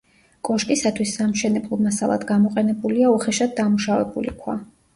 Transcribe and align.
კოშკისათვის 0.47 1.11
სამშენებლო 1.19 1.79
მასალად 1.89 2.27
გამოყენებულია 2.33 3.13
უხეშად 3.19 3.57
დამუშავებული 3.63 4.37
ქვა. 4.43 4.61